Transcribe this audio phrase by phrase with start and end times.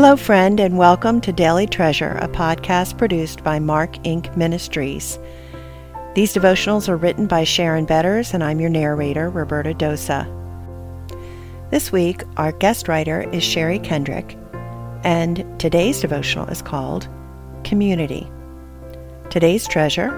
[0.00, 4.36] Hello, friend, and welcome to Daily Treasure, a podcast produced by Mark Inc.
[4.36, 5.18] Ministries.
[6.14, 10.24] These devotionals are written by Sharon Betters, and I'm your narrator, Roberta Dosa.
[11.72, 14.38] This week, our guest writer is Sherry Kendrick,
[15.02, 17.08] and today's devotional is called
[17.64, 18.30] Community.
[19.30, 20.14] Today's treasure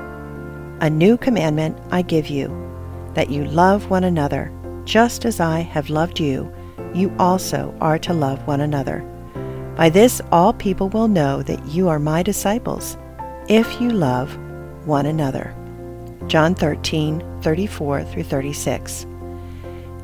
[0.83, 2.49] A new commandment I give you,
[3.15, 4.53] that you love one another,
[4.85, 6.55] just as I have loved you,
[6.93, 9.03] you also are to love one another.
[9.77, 12.97] By this, all people will know that you are my disciples,
[13.49, 14.37] if you love
[14.87, 15.55] one another.
[16.27, 19.07] John 13, 34 through 36.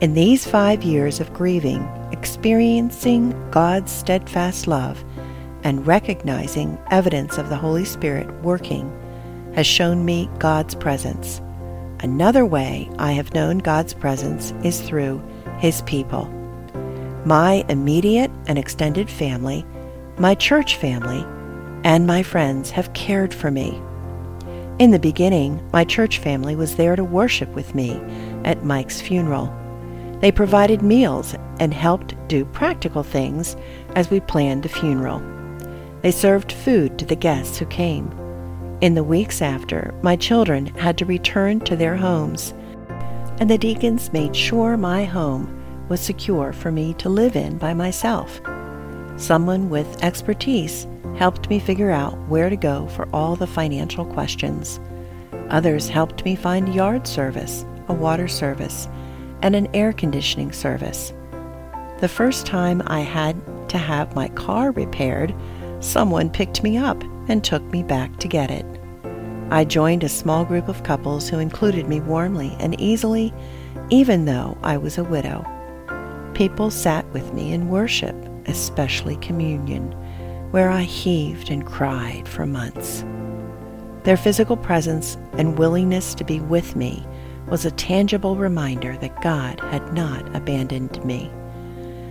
[0.00, 5.02] In these five years of grieving, experiencing God's steadfast love,
[5.64, 8.90] and recognizing evidence of the Holy Spirit working
[9.54, 11.40] has shown me God's presence.
[12.00, 15.22] Another way I have known God's presence is through
[15.58, 16.30] His people.
[17.26, 19.66] My immediate and extended family,
[20.16, 21.26] my church family,
[21.82, 23.82] and my friends have cared for me.
[24.78, 28.00] In the beginning, my church family was there to worship with me
[28.44, 29.52] at Mike's funeral.
[30.20, 33.56] They provided meals and helped do practical things
[33.96, 35.20] as we planned the funeral.
[36.02, 38.08] They served food to the guests who came.
[38.80, 42.54] In the weeks after, my children had to return to their homes,
[43.40, 45.55] and the deacons made sure my home
[45.88, 48.40] was secure for me to live in by myself.
[49.16, 54.78] Someone with expertise helped me figure out where to go for all the financial questions.
[55.50, 58.88] Others helped me find yard service, a water service,
[59.42, 61.12] and an air conditioning service.
[62.00, 63.36] The first time I had
[63.70, 65.34] to have my car repaired,
[65.80, 68.66] someone picked me up and took me back to get it.
[69.50, 73.32] I joined a small group of couples who included me warmly and easily,
[73.88, 75.44] even though I was a widow.
[76.36, 79.90] People sat with me in worship, especially communion
[80.50, 83.06] where I heaved and cried for months.
[84.02, 87.02] Their physical presence and willingness to be with me
[87.48, 91.30] was a tangible reminder that God had not abandoned me.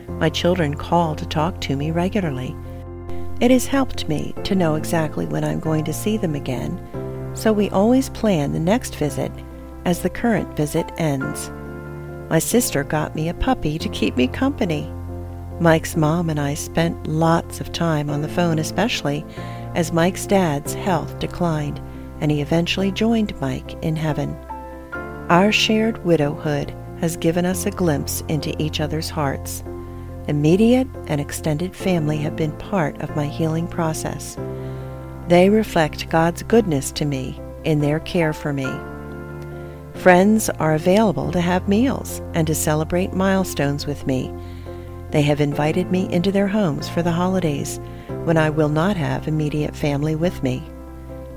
[0.07, 2.55] My children call to talk to me regularly.
[3.41, 6.81] It has helped me to know exactly when I'm going to see them again,
[7.35, 9.31] so we always plan the next visit
[9.85, 11.51] as the current visit ends.
[12.29, 14.91] My sister got me a puppy to keep me company.
[15.59, 19.25] Mike's mom and I spent lots of time on the phone, especially
[19.75, 21.79] as Mike's dad's health declined
[22.21, 24.35] and he eventually joined Mike in heaven.
[25.29, 29.63] Our shared widowhood has given us a glimpse into each other's hearts.
[30.27, 34.37] Immediate and extended family have been part of my healing process.
[35.27, 38.65] They reflect God's goodness to me in their care for me.
[39.97, 44.31] Friends are available to have meals and to celebrate milestones with me
[45.15, 47.79] they have invited me into their homes for the holidays
[48.25, 50.61] when I will not have immediate family with me.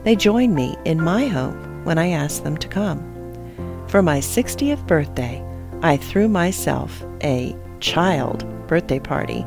[0.03, 2.99] They join me in my home when I ask them to come.
[3.87, 5.45] For my 60th birthday,
[5.83, 9.47] I threw myself a child birthday party,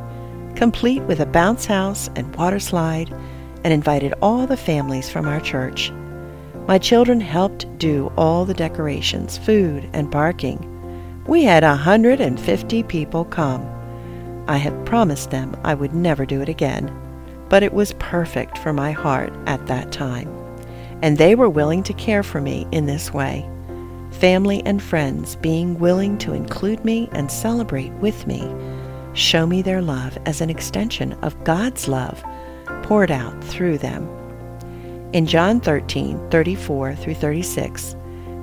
[0.55, 3.11] complete with a bounce house and water slide,
[3.65, 5.91] and invited all the families from our church.
[6.67, 10.67] My children helped do all the decorations, food, and parking.
[11.25, 13.67] We had a 150 people come.
[14.47, 16.95] I had promised them I would never do it again,
[17.49, 20.29] but it was perfect for my heart at that time,
[21.01, 23.49] and they were willing to care for me in this way.
[24.11, 28.47] Family and friends being willing to include me and celebrate with me
[29.13, 32.23] show me their love as an extension of God's love
[32.83, 34.20] poured out through them.
[35.13, 37.95] In John 13 34 through 36,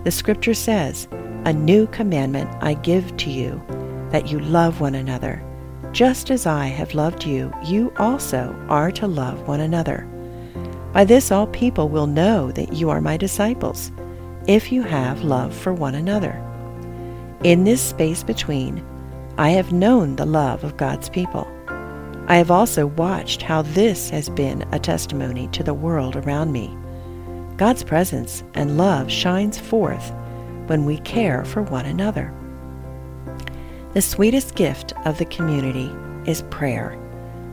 [0.05, 1.09] the scripture says,
[1.45, 3.63] A new commandment I give to you,
[4.11, 5.45] that you love one another
[5.93, 10.07] just as I have loved you, you also are to love one another.
[10.93, 13.91] By this all people will know that you are my disciples,
[14.47, 16.45] if you have love for one another.
[17.43, 18.85] In this space between,
[19.39, 21.49] I have known the love of God's people.
[22.31, 26.77] I have also watched how this has been a testimony to the world around me.
[27.57, 30.13] God's presence and love shines forth
[30.67, 32.35] when we care for one another.
[33.95, 35.91] The sweetest gift of the community
[36.31, 36.99] is prayer.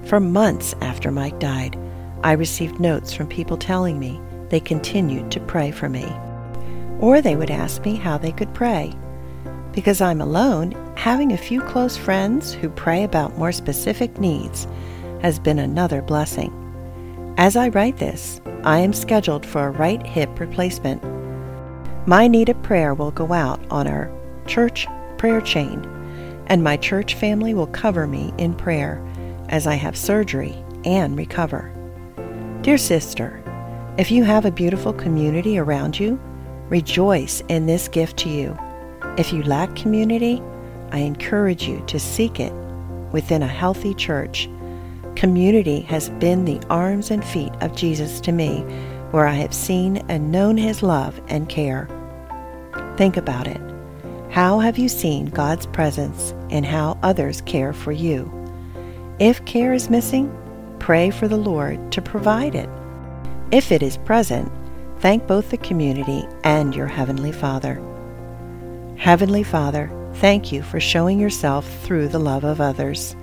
[0.03, 1.79] For months after Mike died,
[2.21, 4.19] I received notes from people telling me
[4.49, 6.05] they continued to pray for me.
[6.99, 8.93] Or they would ask me how they could pray.
[9.71, 14.67] Because I'm alone, having a few close friends who pray about more specific needs
[15.21, 16.53] has been another blessing.
[17.37, 21.03] As I write this, I am scheduled for a right hip replacement.
[22.07, 24.11] My need of prayer will go out on our
[24.47, 24.87] church
[25.17, 25.83] prayer chain
[26.47, 29.03] and my church family will cover me in prayer
[29.49, 30.55] as I have surgery
[30.85, 31.71] and recover.
[32.61, 33.43] Dear sister,
[33.97, 36.19] if you have a beautiful community around you,
[36.69, 38.57] rejoice in this gift to you.
[39.17, 40.41] If you lack community,
[40.91, 42.53] I encourage you to seek it
[43.11, 44.49] within a healthy church.
[45.15, 48.61] Community has been the arms and feet of Jesus to me,
[49.11, 51.87] where I have seen and known his love and care.
[52.97, 53.61] Think about it.
[54.29, 58.29] How have you seen God's presence and how others care for you?
[59.19, 60.35] If care is missing,
[60.79, 62.69] pray for the Lord to provide it.
[63.51, 64.51] If it is present,
[64.99, 67.81] thank both the community and your Heavenly Father.
[68.97, 73.15] Heavenly Father, thank you for showing yourself through the love of others.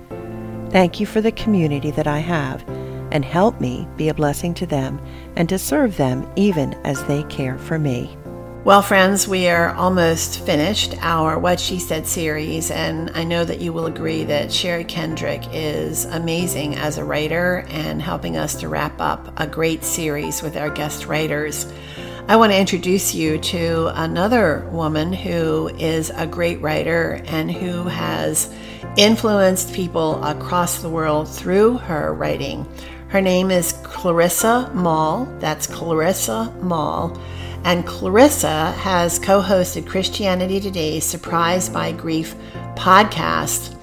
[0.69, 2.67] Thank you for the community that I have,
[3.11, 4.99] and help me be a blessing to them
[5.35, 8.17] and to serve them even as they care for me.
[8.63, 13.59] Well, friends, we are almost finished our What She Said series, and I know that
[13.59, 18.69] you will agree that Sherry Kendrick is amazing as a writer and helping us to
[18.69, 21.71] wrap up a great series with our guest writers.
[22.25, 27.83] I want to introduce you to another woman who is a great writer and who
[27.83, 28.49] has
[28.95, 32.65] influenced people across the world through her writing.
[33.09, 35.25] Her name is Clarissa Moll.
[35.39, 37.19] That's Clarissa Moll.
[37.65, 42.35] And Clarissa has co hosted Christianity Today's Surprised by Grief
[42.75, 43.73] podcast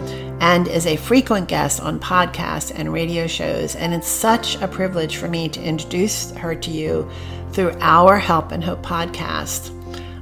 [0.41, 3.77] and is a frequent guest on podcasts and radio shows.
[3.77, 7.09] And it's such a privilege for me to introduce her to you
[7.53, 9.71] through our Help and Hope podcast.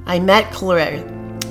[0.07, 0.47] I met,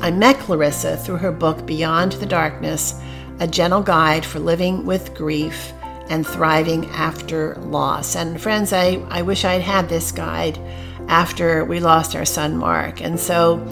[0.01, 2.99] I met Clarissa through her book Beyond the Darkness
[3.39, 5.71] A Gentle Guide for Living with Grief
[6.09, 8.15] and Thriving After Loss.
[8.15, 10.59] And friends, I, I wish I'd had this guide
[11.07, 13.01] after we lost our son Mark.
[13.01, 13.65] And so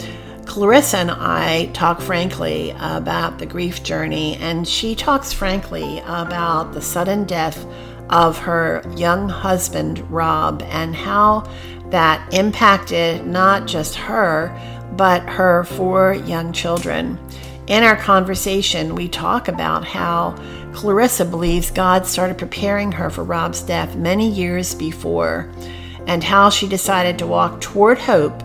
[0.45, 6.81] Clarissa and I talk frankly about the grief journey, and she talks frankly about the
[6.81, 7.65] sudden death
[8.09, 11.50] of her young husband, Rob, and how
[11.89, 14.56] that impacted not just her,
[14.95, 17.19] but her four young children.
[17.68, 20.38] In our conversation, we talk about how
[20.74, 25.51] Clarissa believes God started preparing her for Rob's death many years before,
[26.06, 28.44] and how she decided to walk toward hope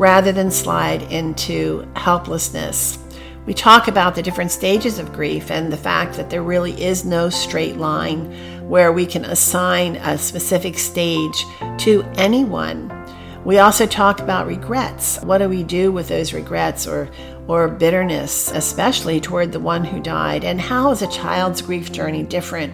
[0.00, 2.98] rather than slide into helplessness.
[3.44, 7.04] We talk about the different stages of grief and the fact that there really is
[7.04, 8.32] no straight line
[8.66, 11.44] where we can assign a specific stage
[11.80, 12.90] to anyone.
[13.44, 15.20] We also talk about regrets.
[15.22, 17.10] What do we do with those regrets or
[17.46, 20.44] or bitterness, especially toward the one who died?
[20.44, 22.72] And how is a child's grief journey different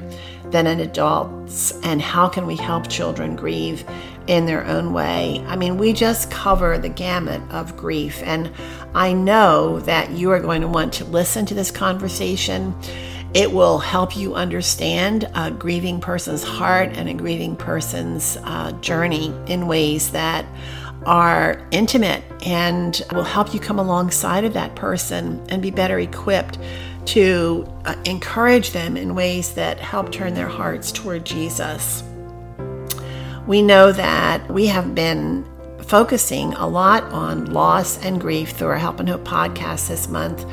[0.50, 1.72] than an adult's?
[1.82, 3.84] And how can we help children grieve
[4.26, 5.44] in their own way?
[5.46, 8.22] I mean, we just cover the gamut of grief.
[8.22, 8.50] And
[8.94, 12.75] I know that you are going to want to listen to this conversation.
[13.34, 19.34] It will help you understand a grieving person's heart and a grieving person's uh, journey
[19.46, 20.46] in ways that
[21.04, 26.58] are intimate and will help you come alongside of that person and be better equipped
[27.06, 32.03] to uh, encourage them in ways that help turn their hearts toward Jesus.
[33.47, 35.47] We know that we have been
[35.82, 40.44] focusing a lot on loss and grief through our Help and Hope podcast this month,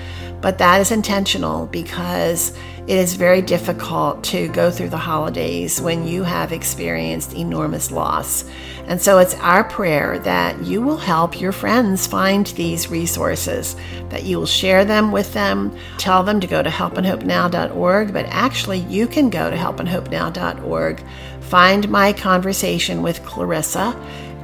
[0.44, 2.52] but that is intentional because
[2.86, 8.44] it is very difficult to go through the holidays when you have experienced enormous loss.
[8.88, 13.78] And so it's our prayer that you will help your friends find these resources,
[14.10, 18.80] that you will share them with them, tell them to go to helpandhopenow.org, but actually
[18.80, 21.02] you can go to helpandhopenow.org,
[21.40, 23.98] find my conversation with Clarissa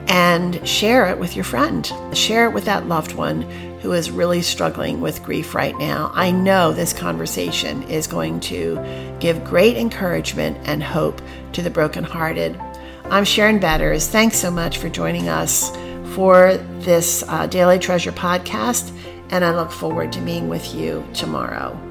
[0.07, 1.91] and share it with your friend.
[2.13, 3.43] Share it with that loved one
[3.81, 6.12] who is really struggling with grief right now.
[6.13, 8.79] I know this conversation is going to
[9.19, 11.21] give great encouragement and hope
[11.53, 12.59] to the brokenhearted.
[13.05, 14.07] I'm Sharon Betters.
[14.07, 15.75] Thanks so much for joining us
[16.13, 18.95] for this uh, Daily Treasure podcast,
[19.29, 21.88] and I look forward to being with you tomorrow.